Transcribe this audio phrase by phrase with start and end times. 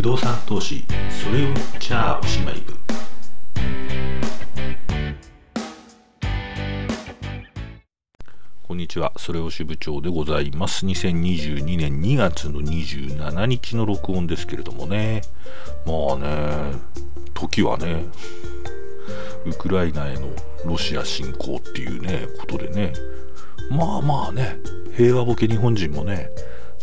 [0.00, 0.82] 不動産投資
[1.22, 2.74] それをじゃあおしまい部
[8.66, 10.86] こんにちはそれを支部長でございます。
[10.86, 15.20] 2022年2月の27日の録音ですけれどもね。
[15.84, 16.72] まあね
[17.34, 18.06] 時はね
[19.44, 20.30] ウクライナへの
[20.64, 22.94] ロシア侵攻っていうねことでね。
[23.70, 24.56] まあまあね
[24.96, 26.30] 平和ボケ日本人もね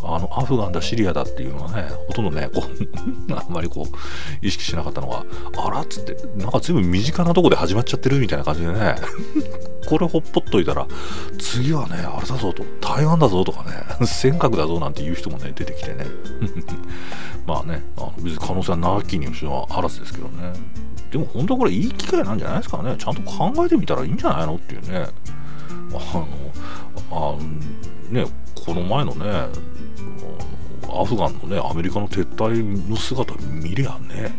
[0.04, 5.24] あのアフガンだシリアだっていうのはねほとんどねこう あんまりこう意識しなかったのが
[5.66, 8.96] あらっつってなんか全部身近なとこで始まっちゃってるみたいな感じでね
[9.88, 10.86] これほっぽっといたら
[11.40, 13.72] 次はねあれだぞと台湾だぞとかね
[14.06, 16.06] 尖閣だぞなんていう人もね出てきてね。
[17.48, 20.54] まあねあの別に可能性はなきにしはあらずですけどね。
[21.12, 22.96] でも本当これいい機会なんじゃないですかね。
[22.98, 25.08] ちゃんと考えてみたらいいんじゃないのっていうね。
[25.94, 26.28] あの
[27.12, 27.40] あの
[28.10, 28.26] ね
[28.68, 29.48] この前のね
[30.90, 34.38] アフガンのねアメリカの撤退の姿見りゃね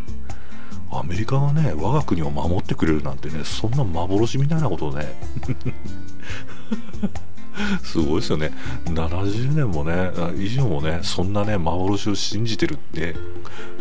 [0.93, 5.07] アメリカがね我が国を守ってくれるなんてねそんな幻みたいなことをね。
[7.83, 8.53] すごいですよね。
[8.85, 13.17] 70年もね以上もねそんなね幻を信じてるって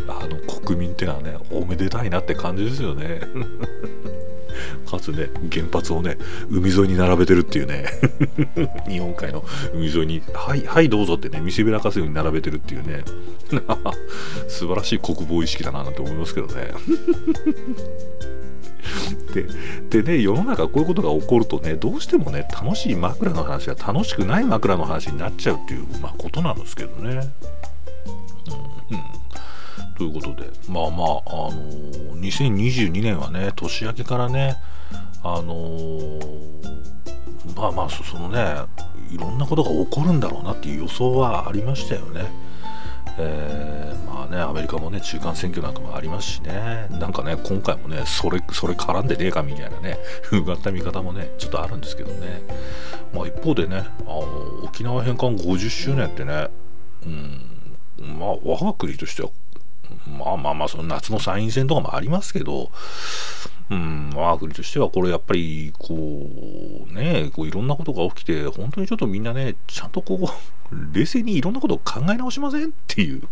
[0.08, 3.20] あの国民ってのはねおめでたいなって感じですよね。
[4.88, 6.16] かつね原発をね
[6.50, 7.86] 海沿いに並べてるっていうね。
[8.88, 13.04] 日本海の海沿いに「はいはいどうぞ」ってね見せびらかすように並べてるっていうね。
[14.48, 16.72] 素晴らしい国防意識だななんて思いますけどね。
[19.90, 27.10] ででね世の中こういうことが起こるとねどうしてもね楽しい枕の話が楽しくない枕の話になっちゃうっていう、まあ、ことなんですけどね。
[28.90, 29.18] うん、うん。
[29.98, 34.56] ということで、まあまあ、あのー、2022年はね、年明けからね、
[35.22, 36.18] あの、
[37.56, 38.56] まあまあ、そのね、
[39.10, 42.26] いろんなことが起こるんだろうなっていう予想はありましたよね。
[43.20, 49.98] えー、まあね、アメリカもね、中間選挙なんかもありますしね、なんかね、今回もね、それ、それ絡んでねえかみたいなね、
[50.32, 52.40] うがった見方もね、ちょっとあるんですけどね。
[53.12, 56.48] まあ一方でね、あの、沖縄返還50周年ってね、
[57.04, 59.30] うん、まあ我が国としては
[60.18, 62.70] まあまあまあ、その夏の参院選とかもありますけど、
[63.70, 73.22] うん、我が国としてはこれやっぱりこうねこういろんなことが起きて本当にちょっとみんなねちゃんとこう冷静にいろんなことを考え直しませんっていう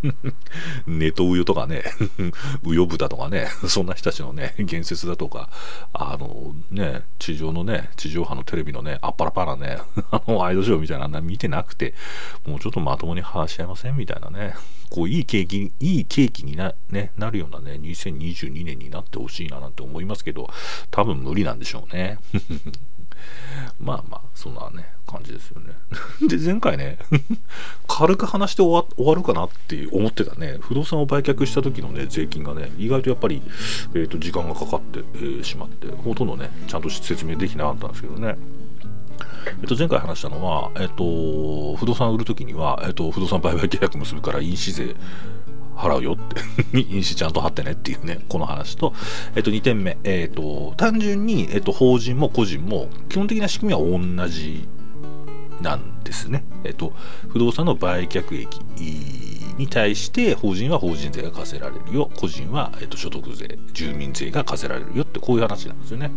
[0.87, 1.85] ネトウヨとかね
[2.65, 5.49] ウヨブタとかねそんな人たちのね言説だとか
[5.95, 9.79] あのね地上のね地上波のテレビのねあっぱらぱらね
[10.13, 11.95] あのワイドショーみたいなの見てなくて
[12.47, 14.55] もうちょっとまともに話し合いませんみたいなね。
[14.97, 20.49] こういい景気いい景気にな,、ね、なるようなね2022年になってほしいななんて思いますけど
[20.91, 22.19] 多分無理なんでしょうね。
[23.79, 25.75] まあまあそんなね感じですよね。
[26.29, 26.99] で前回ね
[27.87, 30.57] 軽く話して終わるかなって思ってたね。
[30.61, 33.43] 不動産を売却した時のね税金がね意外とやっぱり、
[33.95, 38.37] えーと、時間がかかって、えー、しまってほとんどねちゃんと説明できなかったんですけどね。
[39.61, 44.97] えっと、前回話したのは、えっと、不動産売るときには、えっと、不動産売買契約結ぶから印紙税
[45.77, 48.95] 払うよって印紙ちゃんと貼ってねっていうね、この話と、
[49.35, 54.69] えっと、2点目、えっと、単純に、えっと、法人も個人も、基本的な仕組みは同じ
[55.61, 56.45] なんですね。
[56.65, 56.93] えっと、
[57.29, 58.61] 不動産の売却益
[59.59, 66.11] に対して法人は法人税が課せられるよ個人は、えっと、所得税住民税が課せられるよってこういう話なんですよね。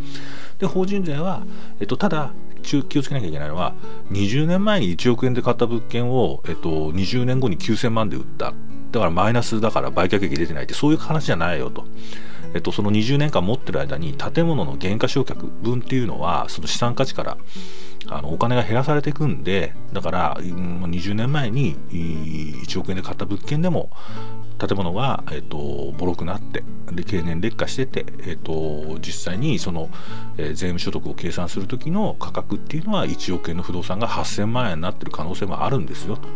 [0.58, 1.44] で法人税は、
[1.80, 3.74] えっと、ただ気をつけなきゃいけないのは
[4.12, 8.54] 20年前に1億円で買った物件を、えっと、20年後に9000万で売った
[8.92, 11.86] だからマイナスだから売却益出てないってそういう話じゃないよと。
[12.56, 17.38] えっと、その20年間持ってる間に建物の減価償却分っていうのはその資産価値から
[18.08, 23.92] あのお金が減らされていくんでだから20年前に1億円で買った物件でも
[24.60, 29.90] 建物が、えっと、ボロくなってで経年劣化してて、えっと、実際にその、
[30.38, 36.28] えー、税務所得を計算する時の価格っていうのは1億円の不動産が8000万円になってる可能性もあるんですよと。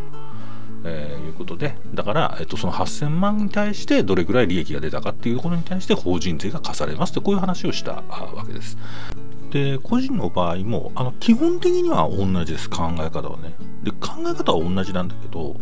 [0.85, 8.77] えー、いうことでだから、えっと、その8000万に対してどれぐらい利益が出たかっていうところに対して法人税が課されますってこういう話をしたわけです。
[9.53, 13.53] で個人の場合もあの基本的には同じです考え方はね
[13.83, 15.55] で考え方は同じなんだけど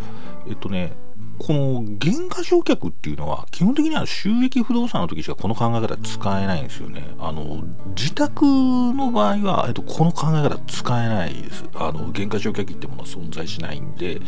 [0.47, 0.93] えっとね
[1.39, 7.15] この減価償却っていうのは基本的には収益不動産の時しかこの考え方使えないんですよね。
[7.19, 7.63] あの
[7.95, 11.65] 自宅の場合は、えっと、この考え方使えないです。
[11.73, 14.21] あの減価償却ってものは存在しないんで、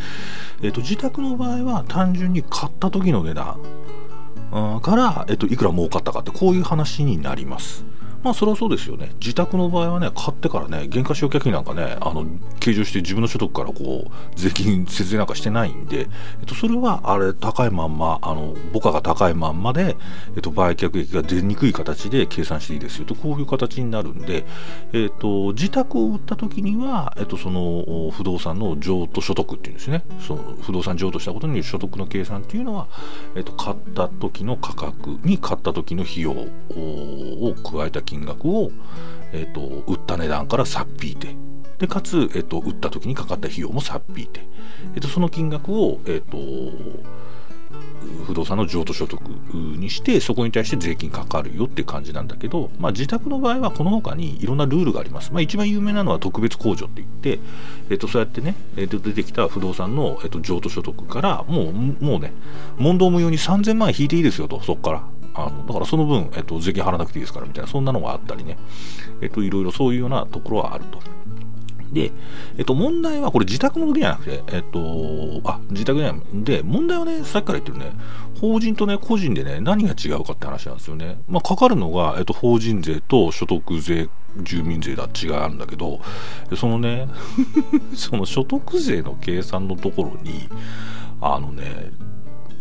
[0.60, 3.60] えっと、自宅の場合は単純に買った時の値段
[4.82, 7.84] から、えっと、いくら儲かったかってこういう話になります。
[8.24, 9.12] まあそれはそうですよね。
[9.20, 12.26] 自宅の場合はね買ってからね減価償却費なんかねあの
[12.58, 16.08] 計上して自分の所得からこう税金節税なんかしてないんで、
[16.40, 19.96] えっと、それはあれ高いまんまあの母価が高いまんまで、
[20.34, 24.46] えっと、売却益が出にくい形で計算していいですよとこういう形になるんで、
[24.94, 30.02] えっと、自宅を売った時には、えっと、その不動産の譲渡所得っていうんですね。
[30.20, 32.88] その不動産譲渡したことによる所得の計算っていうのは、
[33.36, 38.70] えっと、買った時の価格に買った時の費用を加えた金金額を、
[39.32, 41.34] えっと、売った値段からさっぴいて。
[41.78, 44.46] でかつ、えっと、売った時にかかった費用もさっぴいて、
[44.94, 46.38] えっと、その金額を、えっと、
[48.26, 57.40] 不動産の譲渡所得にしてそこに対して税金かかるよって感じなんだけど、まあ、自宅の場合はこの他にいろんなルールがあります、まあ、一番有名なのは特別控除って言って、
[57.90, 62.32] えっと、そうやってね、えっと、出てきた不動産の、えっと、譲渡所得からもうもうね
[62.78, 65.13] 問答無用に3000万円引いていいですよとそこから。
[65.34, 68.56] あのだからその分、えっと、税金払わなくていいですからみたいなそんなのがあったりね、
[69.20, 71.00] えっと、いろいろそういうようなところはあると。
[71.94, 72.10] で、
[72.58, 76.22] えっと、問題はこれ自宅の時じゃなくて、えっと、あ、自宅じゃない。
[76.34, 77.96] で、問題はね、さっきから言ってるね、
[78.40, 81.18] 法人とね、個人でね、何が違うかって話なんですよね。
[81.28, 84.08] まあ、かかるのが、えっと、法人税と所得税、
[84.42, 86.00] 住民税だ違いあるんだけど、
[86.56, 87.08] そのね、
[87.94, 90.48] その所得税の計算のところに、
[91.20, 91.92] あのね、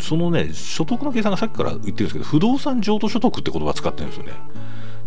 [0.04, 4.34] そのね、所得の計算がさっきから言ってるんですけど、不動産譲渡所得って言葉使ってるんですよね。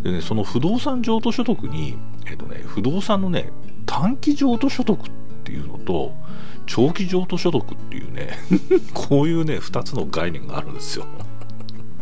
[0.03, 3.53] でね、その不動産譲渡所得に、えっとね、不動産のね、
[3.85, 5.11] 短期譲渡所得っ
[5.45, 6.15] ていうのと、
[6.65, 8.39] 長期譲渡所得っていうね、
[8.95, 11.05] こういうね、2つの概念があるんですよ。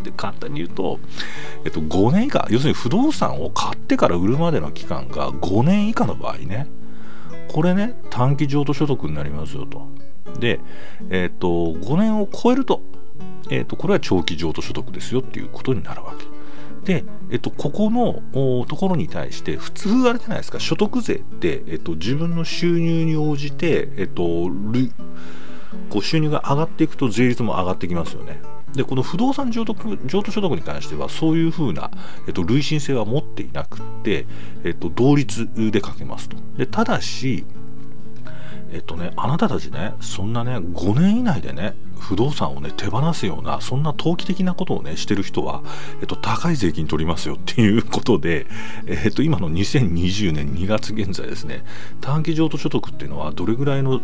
[0.04, 1.00] で簡単に言うと、
[1.64, 6.68] えっと、5年以下、要するに不動産を買ってから売るまでの期間が5年以下の場合ね、
[7.48, 9.88] これね、短期譲渡所得になりますよと。
[10.38, 10.60] で、
[11.10, 12.82] えっと、5年を超えると、
[13.50, 16.24] えっと、これは長期譲渡所得ですよっていうことになるわけ。
[16.84, 18.22] で、えっと、ここの
[18.66, 24.22] ところに対して普通あれじゃないですか所得税って、えっと、自分の収入に応じて、えっと、
[25.90, 28.40] こう収入が上がっていくと税率も上がってきますよね。
[28.74, 29.74] でこの不動産譲渡
[30.04, 31.92] 譲渡所得に関してはそういうふうな、
[32.26, 34.26] えっと、累進性は持っていなくって、
[34.64, 36.36] えっと、同率でかけますと。
[36.56, 37.46] でただし
[38.74, 45.62] えっとね、あなたたちね、そんなね、5年以内でね、不動産をね、手放すような、そんな投機的なことをね、してる人は、
[46.00, 48.48] えっと、高い税金取りますよっていうことで、
[48.86, 51.64] えっと、今の2020年2月現在ですね、
[52.00, 54.00] 短期譲渡所得っていうのは、どれぐらいの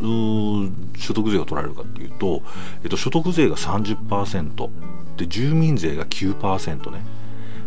[0.96, 2.43] 所得税が取られるかっていうと、
[2.84, 4.70] えっと、所得税が30%、
[5.17, 7.02] で、住民税が9%ね、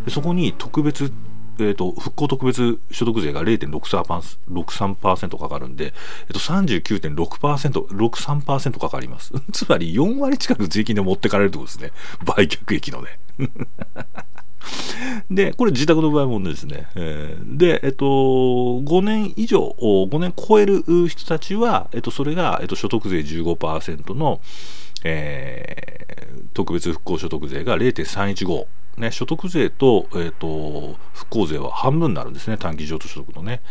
[0.05, 1.11] でそこに特別
[1.59, 5.93] えーと、復興特別所得税が0.63%かかるんで、
[6.27, 9.33] えーと、39.6%、63%かかります。
[9.51, 11.91] つまり4割近く税金で持ってかれるってことですね。
[12.25, 13.19] 売却益のね。
[15.29, 16.87] で、これ自宅の場合もですね。
[16.95, 24.39] えー、で、えっと、5年以上、5年超える人たちは、えっと、それが、えっと、所得税15%の、
[25.03, 28.65] えー、特別復興所得税が0.315。
[28.97, 33.61] ね、所得税と,、えーと、復興税は半分になるんですね、短期譲渡所得のね。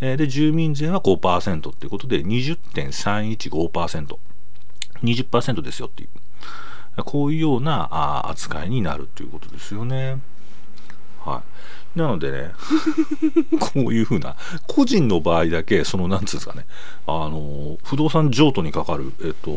[0.00, 4.16] えー、で、住民税は5%ということで、20.315%。
[5.02, 6.08] 20%ですよっていう。
[7.04, 10.18] こういうようなあ扱いになるということですよね。
[11.24, 11.42] は
[11.96, 11.98] い。
[11.98, 12.50] なのでね、
[13.58, 14.36] こういうふうな、
[14.66, 16.66] 個人の場合だけ、その、なんつうんですかね、
[17.06, 19.52] あの、不動産譲渡にかかる、えっと、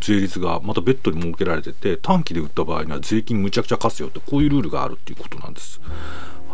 [0.00, 5.80] 税率がまた別途に設けられてて、短期で売った場合には税金むちゃくちゃ貸すよって、こういうルールがあるっていうことなんです。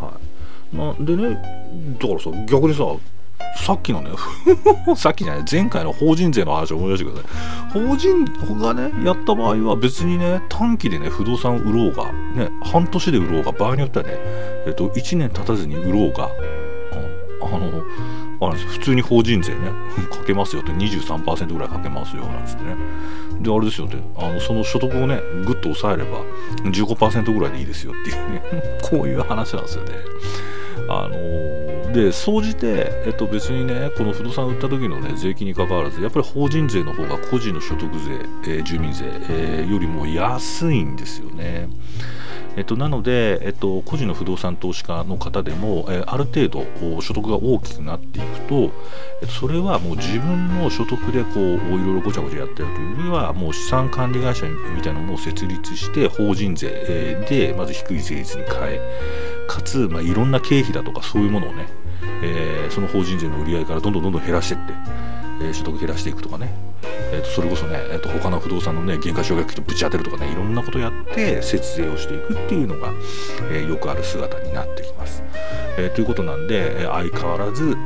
[0.01, 0.13] は
[0.73, 0.77] い。
[0.77, 1.35] なでね、
[2.01, 2.85] だからさ、逆にさ、
[3.57, 4.11] さっきのね
[4.97, 7.29] さっきじゃない前回の法人税の話を思い出してくださ
[7.79, 7.89] い。
[7.89, 8.25] 法人
[8.61, 14.13] がねやった場合は別にね短期でね不動産を売ろうがね半年で売ろうが場合によってはね
[14.67, 16.29] えっと1年経たずに売ろうが、
[17.43, 17.83] あの
[18.41, 19.59] あれです普通に法人税ね
[20.11, 22.77] かけますよって23%ぐらいかけますよなんつってね。
[23.41, 26.19] であれですよねあのその所得をねぐっと抑えれば
[26.71, 28.43] 15%ぐらいでいいですよっていうね
[28.83, 29.91] こういう話なんですよね。
[30.89, 31.64] あの
[31.95, 37.89] で総じて、えっと、別にねこの不動産売った時の、ね、税金にかかわらずやっぱり法人税の方が個人の所得
[38.45, 41.69] 税、えー、住民税、えー、よりも安いんですよね。
[42.57, 46.65] えっと、なので、えっと、個人の不動産投資家の方でも、えある程度
[47.01, 48.55] 所得が大きくなっていくと、
[49.23, 58.81] えっと、それはもう自分の所得でこういろいろごちゃごちゃやってるというよりはもう資産管理会社みたいなものを設立して法人税でまず低い税率に変え
[59.49, 61.67] かつ、まあ、いろんな経費だとかそういうものをね、
[62.23, 64.73] えー、その法人税の売り上げからどんどんどんどん減らしていって、
[65.43, 66.53] えー、所得減らしていくとかね、
[67.13, 72.93] えー、とそれこそね、えー、と他の不動産のね減価償却費とぶち当てるとかねいろんなことやって節税をしていくっていうのが、
[73.51, 75.23] えー、よくある姿になってきます。
[75.77, 77.77] え、ということなんで、え相変わらず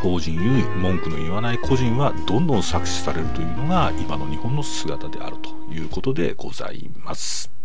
[0.00, 7.55] 法人に文句の言わない個人はどんどん搾取されるというのが今の日本の姿であるということでございます。